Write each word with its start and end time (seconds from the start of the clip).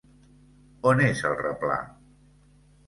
On 0.93 1.03
és 1.11 1.23
el 1.31 1.37
replà? 1.43 1.79